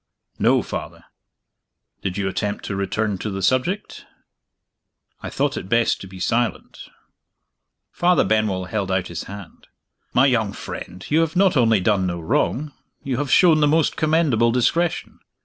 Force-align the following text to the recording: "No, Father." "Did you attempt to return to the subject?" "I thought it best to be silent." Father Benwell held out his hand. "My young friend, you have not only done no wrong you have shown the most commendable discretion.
"No, 0.39 0.63
Father." 0.63 1.03
"Did 2.01 2.17
you 2.17 2.27
attempt 2.27 2.65
to 2.65 2.75
return 2.75 3.19
to 3.19 3.29
the 3.29 3.43
subject?" 3.43 4.03
"I 5.21 5.29
thought 5.29 5.55
it 5.57 5.69
best 5.69 6.01
to 6.01 6.07
be 6.07 6.19
silent." 6.19 6.89
Father 7.91 8.23
Benwell 8.23 8.65
held 8.65 8.89
out 8.91 9.09
his 9.09 9.25
hand. 9.25 9.67
"My 10.11 10.25
young 10.25 10.53
friend, 10.53 11.05
you 11.11 11.19
have 11.19 11.35
not 11.35 11.55
only 11.55 11.79
done 11.81 12.07
no 12.07 12.19
wrong 12.19 12.73
you 13.03 13.17
have 13.17 13.29
shown 13.31 13.59
the 13.59 13.67
most 13.67 13.95
commendable 13.95 14.51
discretion. 14.51 15.19